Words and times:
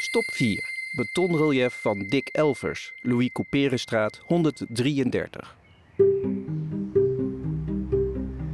Stop 0.00 0.24
4. 0.32 0.70
Betonrelief 0.90 1.74
van 1.80 2.06
Dick 2.08 2.28
Elvers, 2.28 2.92
Louis 3.00 3.30
Couperenstraat 3.32 4.20
133. 4.26 5.56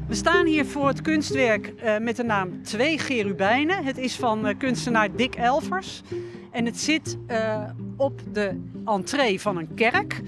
We 0.07 0.15
staan 0.15 0.47
hier 0.47 0.67
voor 0.67 0.89
het 0.89 1.01
kunstwerk 1.01 1.73
uh, 1.77 1.99
met 1.99 2.17
de 2.17 2.23
naam 2.23 2.63
Twee 2.63 2.99
Gerubijnen. 2.99 3.85
Het 3.85 3.99
is 3.99 4.17
van 4.17 4.49
uh, 4.49 4.55
kunstenaar 4.59 5.17
Dick 5.17 5.35
Elvers. 5.35 6.03
En 6.51 6.65
het 6.65 6.81
zit 6.81 7.19
uh, 7.29 7.71
op 7.97 8.21
de 8.33 8.61
entree 8.85 9.41
van 9.41 9.57
een 9.57 9.75
kerk. 9.75 10.21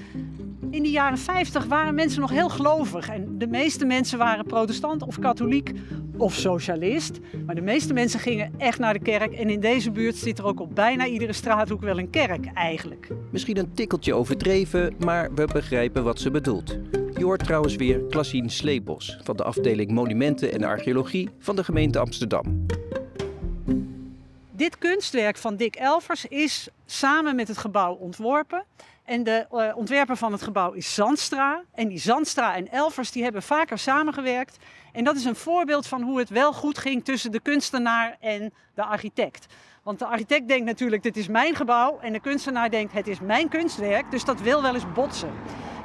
In 0.70 0.82
de 0.82 0.90
jaren 0.90 1.18
50 1.18 1.64
waren 1.64 1.94
mensen 1.94 2.20
nog 2.20 2.30
heel 2.30 2.48
gelovig. 2.48 3.08
En 3.08 3.38
de 3.38 3.46
meeste 3.46 3.84
mensen 3.84 4.18
waren 4.18 4.46
protestant 4.46 5.02
of 5.02 5.18
katholiek 5.18 5.72
of 6.16 6.34
socialist. 6.34 7.18
Maar 7.46 7.54
de 7.54 7.60
meeste 7.60 7.92
mensen 7.92 8.20
gingen 8.20 8.52
echt 8.58 8.78
naar 8.78 8.92
de 8.92 8.98
kerk. 8.98 9.32
En 9.32 9.50
in 9.50 9.60
deze 9.60 9.90
buurt 9.90 10.16
zit 10.16 10.38
er 10.38 10.44
ook 10.44 10.60
op 10.60 10.74
bijna 10.74 11.06
iedere 11.06 11.32
straathoek 11.32 11.80
wel 11.80 11.98
een 11.98 12.10
kerk 12.10 12.46
eigenlijk. 12.54 13.08
Misschien 13.30 13.58
een 13.58 13.72
tikkeltje 13.74 14.14
overdreven, 14.14 14.94
maar 14.98 15.34
we 15.34 15.48
begrijpen 15.52 16.05
wat 16.05 16.20
ze 16.20 16.30
bedoelt. 16.30 16.78
Je 17.16 17.24
hoort 17.24 17.44
trouwens 17.44 17.77
weer 17.77 17.98
Klassien 17.98 18.50
Sleebos 18.50 19.18
van 19.22 19.36
de 19.36 19.42
afdeling 19.42 19.91
Monumenten 19.91 20.52
en 20.52 20.64
Archeologie 20.64 21.28
van 21.38 21.56
de 21.56 21.64
gemeente 21.64 21.98
Amsterdam. 21.98 22.66
Dit 24.56 24.78
kunstwerk 24.78 25.37
van 25.37 25.56
Dick 25.56 25.77
Elvers 25.77 26.27
is 26.27 26.69
samen 26.87 27.37
met 27.37 27.48
het 27.48 27.59
gebouw 27.59 27.95
ontworpen. 27.95 28.64
En 29.05 29.24
de 29.24 29.47
uh, 29.52 29.77
ontwerper 29.77 30.16
van 30.16 30.33
het 30.33 30.42
gebouw 30.42 30.73
is 30.73 30.95
Zandstra. 30.95 31.64
En 31.74 31.88
die 31.88 31.98
Zandstra 31.98 32.56
en 32.56 32.69
Elvers 32.69 33.12
die 33.12 33.23
hebben 33.23 33.42
vaker 33.42 33.78
samengewerkt. 33.78 34.56
En 34.92 35.05
dat 35.05 35.16
is 35.16 35.24
een 35.24 35.37
voorbeeld 35.37 35.87
van 35.87 36.02
hoe 36.02 36.19
het 36.19 36.28
wel 36.28 36.52
goed 36.52 36.78
ging 36.78 37.05
tussen 37.05 37.33
de 37.33 37.41
kunstenaar 37.41 38.16
en 38.20 38.52
de 38.74 38.84
architect. 38.84 39.47
Want 39.83 39.98
de 39.98 40.06
architect 40.06 40.48
denkt 40.48 40.64
natuurlijk, 40.64 41.02
dit 41.02 41.16
is 41.16 41.28
mijn 41.28 41.55
gebouw. 41.55 41.98
En 42.00 42.12
de 42.12 42.20
kunstenaar 42.20 42.70
denkt, 42.70 42.92
het 42.92 43.06
is 43.06 43.20
mijn 43.20 43.48
kunstwerk. 43.48 44.11
Dus 44.11 44.25
dat 44.25 44.41
wil 44.41 44.62
wel 44.62 44.75
eens 44.75 44.92
botsen. 44.92 45.33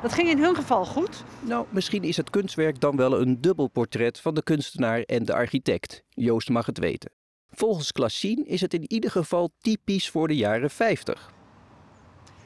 Dat 0.02 0.14
ging 0.14 0.30
in 0.30 0.44
hun 0.44 0.56
geval 0.56 0.86
goed. 0.86 1.24
Nou, 1.40 1.66
misschien 1.70 2.04
is 2.04 2.18
het 2.18 2.30
kunstwerk 2.30 2.80
dan 2.80 2.96
wel 2.96 3.22
een 3.22 3.42
dubbel 3.42 3.68
portret 3.68 4.20
van 4.20 4.34
de 4.34 4.44
kunstenaar 4.44 5.02
en 5.02 5.26
de 5.26 5.34
architect. 5.34 6.04
Joost 6.10 6.50
mag 6.50 6.66
het 6.66 6.78
weten. 6.78 7.21
Volgens 7.52 7.92
Klassien 7.92 8.46
is 8.46 8.62
het 8.62 8.74
in 8.74 8.86
ieder 8.88 9.12
geval 9.12 9.52
typisch 9.58 10.10
voor 10.10 10.28
de 10.28 10.36
jaren 10.36 10.70
50. 10.70 11.32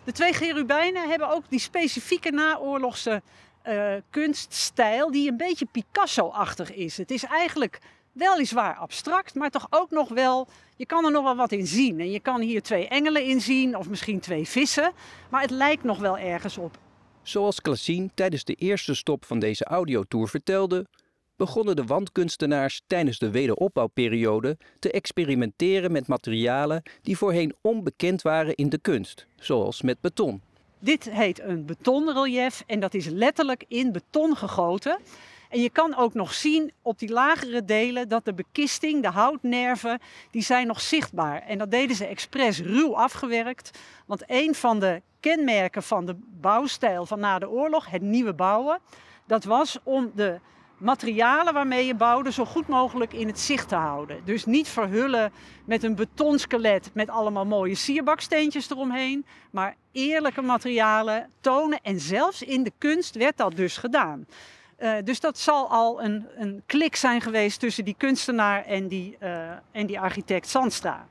De 0.03 0.11
twee 0.11 0.33
gerubijnen 0.33 1.09
hebben 1.09 1.29
ook 1.29 1.43
die 1.49 1.59
specifieke 1.59 2.31
naoorlogse 2.31 3.21
uh, 3.67 3.93
kunststijl 4.09 5.11
die 5.11 5.31
een 5.31 5.37
beetje 5.37 5.67
Picasso-achtig 5.71 6.73
is. 6.73 6.97
Het 6.97 7.11
is 7.11 7.23
eigenlijk 7.23 7.79
weliswaar 8.11 8.75
abstract, 8.75 9.35
maar 9.35 9.49
toch 9.49 9.67
ook 9.69 9.89
nog 9.89 10.09
wel, 10.09 10.47
je 10.75 10.85
kan 10.85 11.05
er 11.05 11.11
nog 11.11 11.23
wel 11.23 11.35
wat 11.35 11.51
in 11.51 11.67
zien. 11.67 11.99
En 11.99 12.11
je 12.11 12.19
kan 12.19 12.41
hier 12.41 12.61
twee 12.61 12.87
engelen 12.87 13.23
in 13.23 13.41
zien 13.41 13.77
of 13.77 13.89
misschien 13.89 14.19
twee 14.19 14.47
vissen, 14.47 14.91
maar 15.29 15.41
het 15.41 15.49
lijkt 15.49 15.83
nog 15.83 15.99
wel 15.99 16.17
ergens 16.17 16.57
op. 16.57 16.77
Zoals 17.21 17.61
Klassien 17.61 18.11
tijdens 18.13 18.43
de 18.43 18.53
eerste 18.53 18.95
stop 18.95 19.25
van 19.25 19.39
deze 19.39 19.65
audiotour 19.65 20.27
vertelde, 20.27 20.85
begonnen 21.35 21.75
de 21.75 21.83
wandkunstenaars 21.83 22.81
tijdens 22.87 23.19
de 23.19 23.31
wederopbouwperiode 23.31 24.57
te 24.79 24.91
experimenteren 24.91 25.91
met 25.91 26.07
materialen 26.07 26.81
die 27.01 27.17
voorheen 27.17 27.55
onbekend 27.61 28.21
waren 28.21 28.55
in 28.55 28.69
de 28.69 28.77
kunst, 28.77 29.27
zoals 29.35 29.81
met 29.81 30.01
beton. 30.01 30.41
Dit 30.79 31.09
heet 31.09 31.41
een 31.41 31.65
betonrelief 31.65 32.63
en 32.67 32.79
dat 32.79 32.93
is 32.93 33.05
letterlijk 33.05 33.65
in 33.67 33.91
beton 33.91 34.35
gegoten. 34.35 34.99
En 35.49 35.61
je 35.61 35.69
kan 35.69 35.95
ook 35.95 36.13
nog 36.13 36.33
zien 36.33 36.71
op 36.81 36.99
die 36.99 37.11
lagere 37.11 37.65
delen 37.65 38.09
dat 38.09 38.25
de 38.25 38.33
bekisting, 38.33 39.01
de 39.01 39.09
houtnerven, 39.09 39.99
die 40.31 40.41
zijn 40.41 40.67
nog 40.67 40.81
zichtbaar. 40.81 41.41
En 41.41 41.57
dat 41.57 41.71
deden 41.71 41.95
ze 41.95 42.05
expres 42.05 42.59
ruw 42.59 42.95
afgewerkt. 42.95 43.79
Want 44.05 44.23
een 44.27 44.55
van 44.55 44.79
de 44.79 45.01
kenmerken 45.19 45.83
van 45.83 46.05
de 46.05 46.15
bouwstijl 46.19 47.05
van 47.05 47.19
na 47.19 47.39
de 47.39 47.49
oorlog, 47.49 47.89
het 47.89 48.01
nieuwe 48.01 48.33
bouwen, 48.33 48.79
dat 49.27 49.43
was 49.43 49.77
om 49.83 50.11
de 50.15 50.39
materialen 50.77 51.53
waarmee 51.53 51.85
je 51.85 51.95
bouwde 51.95 52.31
zo 52.31 52.45
goed 52.45 52.67
mogelijk 52.67 53.13
in 53.13 53.27
het 53.27 53.39
zicht 53.39 53.67
te 53.67 53.75
houden. 53.75 54.21
Dus 54.25 54.45
niet 54.45 54.67
verhullen 54.67 55.31
met 55.65 55.83
een 55.83 55.95
betonskelet 55.95 56.89
met 56.93 57.09
allemaal 57.09 57.45
mooie 57.45 57.75
sierbaksteentjes 57.75 58.69
eromheen, 58.69 59.25
maar 59.51 59.75
eerlijke 59.91 60.41
materialen 60.41 61.29
tonen. 61.41 61.79
En 61.81 61.99
zelfs 61.99 62.41
in 62.41 62.63
de 62.63 62.71
kunst 62.77 63.15
werd 63.15 63.37
dat 63.37 63.55
dus 63.55 63.77
gedaan. 63.77 64.25
Uh, 64.79 64.93
dus 65.03 65.19
dat 65.19 65.37
zal 65.37 65.69
al 65.69 66.03
een, 66.03 66.27
een 66.35 66.63
klik 66.65 66.95
zijn 66.95 67.21
geweest 67.21 67.59
tussen 67.59 67.85
die 67.85 67.95
kunstenaar 67.97 68.65
en 68.65 68.87
die, 68.87 69.17
uh, 69.19 69.49
en 69.71 69.85
die 69.85 69.99
architect 69.99 70.47
Zandstra. 70.47 71.07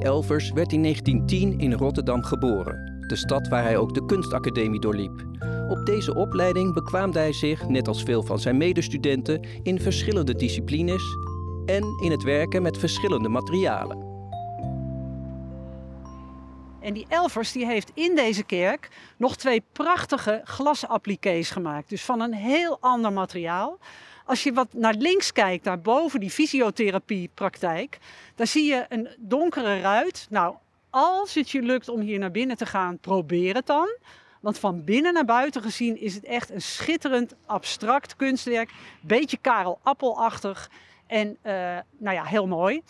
Elvers 0.00 0.50
werd 0.50 0.72
in 0.72 0.82
1910 0.82 1.58
in 1.58 1.72
Rotterdam 1.72 2.22
geboren, 2.22 3.04
de 3.06 3.16
stad 3.16 3.48
waar 3.48 3.62
hij 3.62 3.76
ook 3.76 3.94
de 3.94 4.04
kunstacademie 4.04 4.80
doorliep. 4.80 5.24
Op 5.68 5.86
deze 5.86 6.14
opleiding 6.14 6.74
bekwaamde 6.74 7.18
hij 7.18 7.32
zich, 7.32 7.68
net 7.68 7.88
als 7.88 8.02
veel 8.02 8.22
van 8.22 8.38
zijn 8.38 8.56
medestudenten, 8.56 9.46
in 9.62 9.80
verschillende 9.80 10.34
disciplines 10.34 11.02
en 11.66 11.84
in 12.02 12.10
het 12.10 12.22
werken 12.22 12.62
met 12.62 12.78
verschillende 12.78 13.28
materialen. 13.28 14.10
En 16.80 16.94
die 16.94 17.06
Elvers 17.08 17.52
die 17.52 17.66
heeft 17.66 17.90
in 17.94 18.14
deze 18.14 18.44
kerk 18.44 18.88
nog 19.16 19.36
twee 19.36 19.62
prachtige 19.72 20.40
glasappliqués 20.44 21.50
gemaakt. 21.50 21.88
Dus 21.88 22.02
van 22.02 22.20
een 22.20 22.34
heel 22.34 22.78
ander 22.80 23.12
materiaal. 23.12 23.78
Als 24.32 24.42
je 24.42 24.52
wat 24.52 24.72
naar 24.72 24.94
links 24.94 25.32
kijkt, 25.32 25.64
naar 25.64 25.80
boven 25.80 26.20
die 26.20 26.30
fysiotherapiepraktijk, 26.30 27.98
dan 28.34 28.46
zie 28.46 28.64
je 28.64 28.86
een 28.88 29.08
donkere 29.18 29.80
ruit. 29.80 30.26
Nou, 30.30 30.54
als 30.90 31.34
het 31.34 31.50
je 31.50 31.62
lukt 31.62 31.88
om 31.88 32.00
hier 32.00 32.18
naar 32.18 32.30
binnen 32.30 32.56
te 32.56 32.66
gaan, 32.66 32.98
probeer 32.98 33.54
het 33.54 33.66
dan. 33.66 33.96
Want 34.40 34.58
van 34.58 34.84
binnen 34.84 35.12
naar 35.12 35.24
buiten 35.24 35.62
gezien 35.62 36.00
is 36.00 36.14
het 36.14 36.24
echt 36.24 36.50
een 36.50 36.62
schitterend 36.62 37.34
abstract 37.46 38.16
kunstwerk. 38.16 38.70
Beetje 39.00 39.36
Karel 39.40 39.78
Appelachtig 39.82 40.70
en 41.06 41.28
uh, 41.42 41.52
nou 41.98 42.16
ja, 42.16 42.24
heel 42.24 42.46
mooi. 42.46 42.82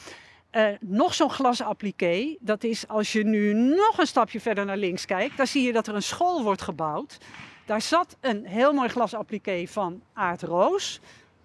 Uh, 0.52 0.66
nog 0.81 1.14
zo'n 1.14 1.31
glasappliqué, 1.31 2.36
dat 2.41 2.64
is 2.64 2.88
als 2.88 3.12
je 3.12 3.25
nu 3.25 3.52
nog 3.54 3.98
een 3.98 4.06
stapje 4.06 4.41
verder 4.41 4.64
naar 4.64 4.76
links 4.76 5.04
kijkt, 5.04 5.36
dan 5.36 5.47
zie 5.47 5.62
je 5.62 5.72
dat 5.72 5.86
er 5.86 5.94
een 5.94 6.02
school 6.02 6.42
wordt 6.42 6.62
gebouwd. 6.62 7.19
Daar 7.66 7.82
zat 7.82 8.16
een 8.20 8.47
heel 8.47 8.72
mooi 8.72 8.88
glasappliqué 8.88 9.66
van 9.66 10.02
Aard 10.12 10.42
Roos. 10.42 11.00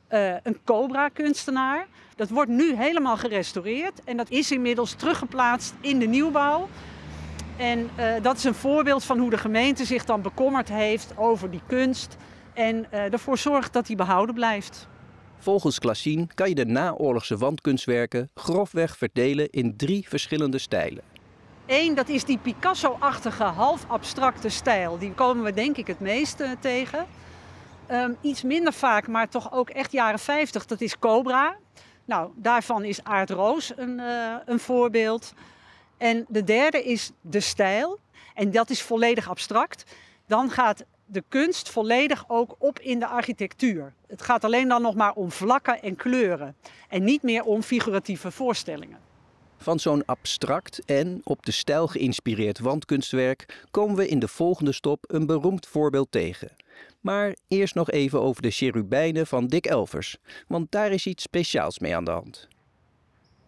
Uh, 0.09 0.33
een 0.43 0.57
Cobra-kunstenaar. 0.65 1.87
Dat 2.15 2.29
wordt 2.29 2.51
nu 2.51 2.75
helemaal 2.75 3.17
gerestaureerd 3.17 4.03
en 4.03 4.17
dat 4.17 4.29
is 4.29 4.51
inmiddels 4.51 4.93
teruggeplaatst 4.93 5.73
in 5.81 5.99
de 5.99 6.05
nieuwbouw. 6.05 6.67
En 7.57 7.89
uh, 7.99 8.13
dat 8.21 8.37
is 8.37 8.43
een 8.43 8.53
voorbeeld 8.53 9.03
van 9.03 9.19
hoe 9.19 9.29
de 9.29 9.37
gemeente 9.37 9.85
zich 9.85 10.05
dan 10.05 10.21
bekommerd 10.21 10.69
heeft 10.69 11.17
over 11.17 11.51
die 11.51 11.61
kunst 11.67 12.17
en 12.53 12.85
uh, 12.93 13.13
ervoor 13.13 13.37
zorgt 13.37 13.73
dat 13.73 13.87
die 13.87 13.95
behouden 13.95 14.35
blijft. 14.35 14.87
Volgens 15.37 15.79
Klassien 15.79 16.29
kan 16.33 16.49
je 16.49 16.55
de 16.55 16.65
naoorlogse 16.65 17.37
wandkunstwerken 17.37 18.29
grofweg 18.35 18.97
verdelen 18.97 19.49
in 19.49 19.77
drie 19.77 20.09
verschillende 20.09 20.57
stijlen. 20.57 21.03
Eén, 21.65 21.95
dat 21.95 22.09
is 22.09 22.23
die 22.23 22.37
Picasso-achtige, 22.37 23.43
half 23.43 23.85
abstracte 23.87 24.49
stijl. 24.49 24.97
Die 24.97 25.13
komen 25.13 25.43
we 25.43 25.53
denk 25.53 25.77
ik 25.77 25.87
het 25.87 25.99
meest 25.99 26.43
tegen. 26.59 27.05
Um, 27.91 28.17
iets 28.21 28.43
minder 28.43 28.73
vaak, 28.73 29.07
maar 29.07 29.29
toch 29.29 29.53
ook 29.53 29.69
echt 29.69 29.91
jaren 29.91 30.19
50, 30.19 30.65
dat 30.65 30.81
is 30.81 30.99
Cobra. 30.99 31.57
Nou, 32.05 32.31
daarvan 32.35 32.83
is 32.83 33.03
Aard 33.03 33.29
Roos 33.29 33.71
een, 33.75 33.99
uh, 33.99 34.35
een 34.45 34.59
voorbeeld. 34.59 35.33
En 35.97 36.25
de 36.27 36.43
derde 36.43 36.83
is 36.83 37.11
de 37.21 37.39
stijl. 37.39 37.99
En 38.33 38.51
dat 38.51 38.69
is 38.69 38.81
volledig 38.81 39.29
abstract. 39.29 39.83
Dan 40.25 40.49
gaat 40.49 40.85
de 41.05 41.23
kunst 41.27 41.69
volledig 41.69 42.23
ook 42.27 42.55
op 42.59 42.79
in 42.79 42.99
de 42.99 43.07
architectuur. 43.07 43.93
Het 44.07 44.21
gaat 44.21 44.43
alleen 44.43 44.67
dan 44.67 44.81
nog 44.81 44.95
maar 44.95 45.13
om 45.13 45.31
vlakken 45.31 45.81
en 45.81 45.95
kleuren. 45.95 46.55
En 46.89 47.03
niet 47.03 47.23
meer 47.23 47.43
om 47.43 47.61
figuratieve 47.61 48.31
voorstellingen. 48.31 48.99
Van 49.57 49.79
zo'n 49.79 50.05
abstract 50.05 50.85
en 50.85 51.21
op 51.23 51.45
de 51.45 51.51
stijl 51.51 51.87
geïnspireerd 51.87 52.59
wandkunstwerk 52.59 53.65
komen 53.71 53.95
we 53.95 54.07
in 54.07 54.19
de 54.19 54.27
volgende 54.27 54.71
stop 54.71 55.03
een 55.07 55.25
beroemd 55.25 55.67
voorbeeld 55.67 56.11
tegen. 56.11 56.49
Maar 57.07 57.35
eerst 57.47 57.75
nog 57.75 57.91
even 57.91 58.21
over 58.21 58.41
de 58.41 58.51
cherubijnen 58.51 59.27
van 59.27 59.47
Dick 59.47 59.65
Elvers, 59.65 60.17
want 60.47 60.71
daar 60.71 60.91
is 60.91 61.05
iets 61.05 61.23
speciaals 61.23 61.79
mee 61.79 61.95
aan 61.95 62.03
de 62.03 62.11
hand. 62.11 62.47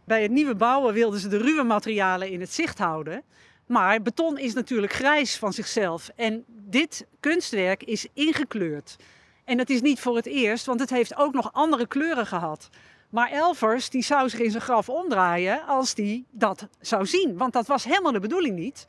Bij 0.04 0.22
het 0.22 0.32
nieuwe 0.32 0.56
bouwen 0.56 0.94
wilden 0.94 1.20
ze 1.20 1.28
de 1.28 1.38
ruwe 1.38 1.64
materialen 1.64 2.30
in 2.30 2.40
het 2.40 2.54
zicht 2.54 2.78
houden. 2.78 3.24
Maar 3.66 4.02
beton 4.02 4.38
is 4.38 4.54
natuurlijk 4.54 4.94
grijs 4.94 5.38
van 5.38 5.54
zichzelf. 5.54 6.10
En 6.16 6.44
dit 6.48 7.08
kunstwerk 7.20 7.84
is 7.84 8.08
ingekleurd. 8.14 8.96
En 9.44 9.58
dat 9.58 9.70
is 9.70 9.82
niet 9.82 10.00
voor 10.00 10.16
het 10.16 10.26
eerst, 10.26 10.66
want 10.66 10.80
het 10.80 10.90
heeft 10.90 11.16
ook 11.16 11.34
nog 11.34 11.54
andere 11.54 11.88
kleuren 11.88 12.28
gehad. 12.28 12.70
Maar 13.10 13.32
Elvers 13.32 13.90
die 13.90 14.04
zou 14.04 14.30
zich 14.30 14.40
in 14.40 14.52
zijn 14.52 14.64
graf 14.64 14.90
omdraaien 14.90 15.66
als 15.68 15.94
die 15.94 16.26
dat 16.32 16.68
zou 16.82 17.06
zien. 17.06 17.38
Want 17.38 17.54
dat 17.54 17.68
was 17.68 17.84
helemaal 17.84 18.12
de 18.12 18.20
bedoeling 18.20 18.56
niet. 18.56 18.88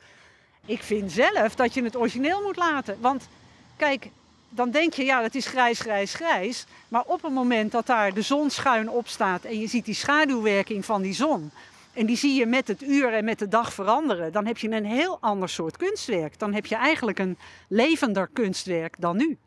Ik 0.66 0.82
vind 0.82 1.12
zelf 1.12 1.54
dat 1.54 1.74
je 1.74 1.82
het 1.82 1.96
origineel 1.96 2.42
moet 2.42 2.56
laten. 2.56 2.96
Want 3.00 3.28
kijk, 3.76 4.10
dan 4.50 4.70
denk 4.70 4.94
je, 4.94 5.04
ja, 5.04 5.22
het 5.22 5.34
is 5.34 5.46
grijs, 5.46 5.80
grijs, 5.80 6.14
grijs. 6.14 6.66
Maar 6.88 7.04
op 7.06 7.22
het 7.22 7.32
moment 7.32 7.72
dat 7.72 7.86
daar 7.86 8.14
de 8.14 8.22
zon 8.22 8.50
schuin 8.50 8.90
op 8.90 9.08
staat 9.08 9.44
en 9.44 9.60
je 9.60 9.66
ziet 9.66 9.84
die 9.84 9.94
schaduwwerking 9.94 10.84
van 10.84 11.02
die 11.02 11.14
zon. 11.14 11.50
En 11.92 12.06
die 12.06 12.16
zie 12.16 12.34
je 12.34 12.46
met 12.46 12.68
het 12.68 12.82
uur 12.82 13.12
en 13.12 13.24
met 13.24 13.38
de 13.38 13.48
dag 13.48 13.72
veranderen. 13.72 14.32
Dan 14.32 14.46
heb 14.46 14.58
je 14.58 14.70
een 14.70 14.84
heel 14.84 15.18
ander 15.20 15.48
soort 15.48 15.76
kunstwerk. 15.76 16.38
Dan 16.38 16.54
heb 16.54 16.66
je 16.66 16.74
eigenlijk 16.74 17.18
een 17.18 17.38
levender 17.68 18.28
kunstwerk 18.32 18.94
dan 18.98 19.16
nu. 19.16 19.38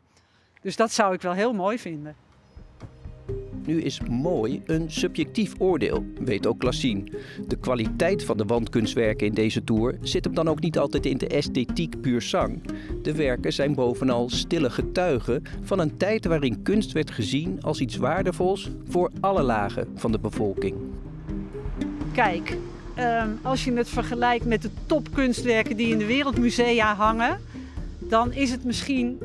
Dus 0.60 0.76
dat 0.76 0.92
zou 0.92 1.14
ik 1.14 1.22
wel 1.22 1.32
heel 1.32 1.52
mooi 1.52 1.78
vinden. 1.78 2.16
Nu 3.66 3.80
is 3.82 4.00
mooi 4.10 4.62
een 4.66 4.90
subjectief 4.90 5.54
oordeel, 5.58 6.04
weet 6.24 6.46
ook 6.46 6.58
Klassien. 6.58 7.12
De 7.46 7.56
kwaliteit 7.56 8.24
van 8.24 8.36
de 8.36 8.44
wandkunstwerken 8.44 9.26
in 9.26 9.34
deze 9.34 9.64
tour 9.64 9.98
zit 10.00 10.24
hem 10.24 10.34
dan 10.34 10.48
ook 10.48 10.60
niet 10.60 10.78
altijd 10.78 11.06
in 11.06 11.18
de 11.18 11.26
esthetiek 11.26 12.00
puur 12.00 12.22
sang. 12.22 12.62
De 13.02 13.14
werken 13.14 13.52
zijn 13.52 13.74
bovenal 13.74 14.30
stille 14.30 14.70
getuigen 14.70 15.42
van 15.62 15.78
een 15.78 15.96
tijd 15.96 16.24
waarin 16.26 16.62
kunst 16.62 16.92
werd 16.92 17.10
gezien 17.10 17.62
als 17.62 17.80
iets 17.80 17.96
waardevols 17.96 18.70
voor 18.88 19.10
alle 19.20 19.42
lagen 19.42 19.88
van 19.94 20.12
de 20.12 20.18
bevolking. 20.18 20.74
Kijk, 22.12 22.56
ehm, 22.94 23.28
als 23.42 23.64
je 23.64 23.72
het 23.72 23.88
vergelijkt 23.88 24.44
met 24.44 24.62
de 24.62 24.70
topkunstwerken 24.86 25.76
die 25.76 25.88
in 25.88 25.98
de 25.98 26.06
wereldmusea 26.06 26.94
hangen, 26.94 27.40
dan 27.98 28.32
is 28.32 28.50
het 28.50 28.64
misschien 28.64 29.18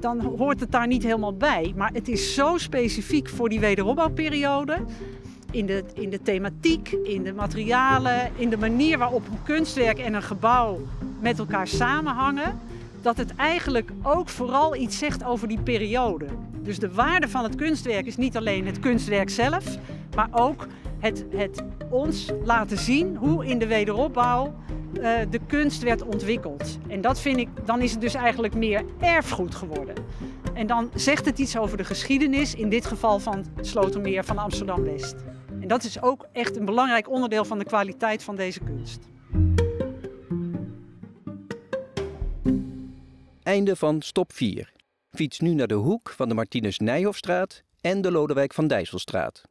dan 0.00 0.20
hoort 0.20 0.60
het 0.60 0.72
daar 0.72 0.86
niet 0.86 1.02
helemaal 1.02 1.36
bij. 1.36 1.72
Maar 1.76 1.90
het 1.92 2.08
is 2.08 2.34
zo 2.34 2.58
specifiek 2.58 3.28
voor 3.28 3.48
die 3.48 3.60
wederopbouwperiode. 3.60 4.76
In 5.50 5.66
de, 5.66 5.84
in 5.94 6.10
de 6.10 6.22
thematiek, 6.22 6.90
in 6.90 7.22
de 7.22 7.32
materialen, 7.32 8.30
in 8.36 8.50
de 8.50 8.56
manier 8.56 8.98
waarop 8.98 9.26
een 9.26 9.42
kunstwerk 9.44 9.98
en 9.98 10.14
een 10.14 10.22
gebouw 10.22 10.78
met 11.20 11.38
elkaar 11.38 11.66
samenhangen. 11.66 12.58
Dat 13.02 13.16
het 13.16 13.34
eigenlijk 13.36 13.90
ook 14.02 14.28
vooral 14.28 14.76
iets 14.76 14.98
zegt 14.98 15.24
over 15.24 15.48
die 15.48 15.60
periode. 15.60 16.26
Dus 16.62 16.78
de 16.78 16.92
waarde 16.92 17.28
van 17.28 17.42
het 17.42 17.54
kunstwerk 17.54 18.06
is 18.06 18.16
niet 18.16 18.36
alleen 18.36 18.66
het 18.66 18.78
kunstwerk 18.78 19.30
zelf, 19.30 19.78
maar 20.14 20.28
ook 20.30 20.66
het, 20.98 21.24
het 21.30 21.62
ons 21.90 22.32
laten 22.44 22.78
zien 22.78 23.16
hoe 23.16 23.46
in 23.46 23.58
de 23.58 23.66
wederopbouw 23.66 24.54
uh, 24.92 25.18
de 25.30 25.40
kunst 25.46 25.82
werd 25.82 26.02
ontwikkeld. 26.02 26.78
En 26.88 27.00
dat 27.00 27.20
vind 27.20 27.38
ik, 27.38 27.48
dan 27.64 27.80
is 27.80 27.90
het 27.90 28.00
dus 28.00 28.14
eigenlijk 28.14 28.54
meer 28.54 28.84
erfgoed 29.00 29.54
geworden. 29.54 29.94
En 30.54 30.66
dan 30.66 30.90
zegt 30.94 31.24
het 31.24 31.38
iets 31.38 31.56
over 31.56 31.76
de 31.76 31.84
geschiedenis, 31.84 32.54
in 32.54 32.68
dit 32.68 32.86
geval 32.86 33.18
van 33.18 33.44
Slotermeer 33.60 34.24
van 34.24 34.38
Amsterdam-West. 34.38 35.14
En 35.60 35.68
dat 35.68 35.84
is 35.84 36.02
ook 36.02 36.26
echt 36.32 36.56
een 36.56 36.64
belangrijk 36.64 37.10
onderdeel 37.10 37.44
van 37.44 37.58
de 37.58 37.64
kwaliteit 37.64 38.22
van 38.22 38.36
deze 38.36 38.60
kunst. 38.60 39.08
Einde 43.42 43.76
van 43.76 44.02
stop 44.02 44.32
4. 44.32 44.72
Fiets 45.10 45.40
nu 45.40 45.54
naar 45.54 45.66
de 45.66 45.74
hoek 45.74 46.10
van 46.10 46.28
de 46.28 46.34
Martinus 46.34 46.78
Nijhofstraat 46.78 47.62
en 47.80 48.00
de 48.00 48.10
Lodewijk 48.10 48.54
van 48.54 48.66
Dijsselstraat. 48.66 49.48